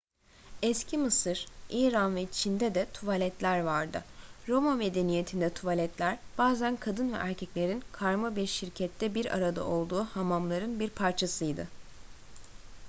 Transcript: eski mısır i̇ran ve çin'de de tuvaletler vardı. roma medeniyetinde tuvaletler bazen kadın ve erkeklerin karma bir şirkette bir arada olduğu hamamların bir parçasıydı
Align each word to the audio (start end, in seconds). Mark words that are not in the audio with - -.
eski 0.63 0.97
mısır 0.97 1.45
i̇ran 1.69 2.15
ve 2.15 2.27
çin'de 2.31 2.75
de 2.75 2.87
tuvaletler 2.93 3.59
vardı. 3.59 4.03
roma 4.47 4.75
medeniyetinde 4.75 5.53
tuvaletler 5.53 6.17
bazen 6.37 6.75
kadın 6.75 7.13
ve 7.13 7.17
erkeklerin 7.17 7.83
karma 7.91 8.35
bir 8.35 8.47
şirkette 8.47 9.15
bir 9.15 9.35
arada 9.37 9.65
olduğu 9.67 10.03
hamamların 10.03 10.79
bir 10.79 10.89
parçasıydı 10.89 11.67